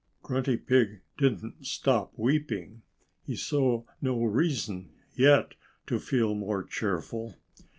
Grunty 0.23 0.57
Pig 0.57 1.01
didn't 1.19 1.63
stop 1.63 2.11
weeping. 2.17 2.81
He 3.23 3.35
saw 3.35 3.83
no 4.01 4.23
reason 4.23 4.89
yet 5.13 5.53
to 5.85 5.99
feel 5.99 6.33
more 6.33 6.63
cheerful. 6.63 7.35